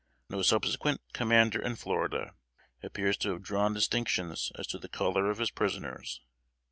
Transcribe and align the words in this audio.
No 0.31 0.41
subsequent 0.41 0.99
commander 1.13 1.61
in 1.61 1.75
Florida 1.75 2.33
appears 2.81 3.17
to 3.17 3.33
have 3.33 3.43
drawn 3.43 3.75
distinctions 3.75 4.51
as 4.57 4.65
to 4.65 4.79
the 4.79 4.89
color 4.89 5.29
of 5.29 5.37
his 5.37 5.51
prisoners. 5.51 6.21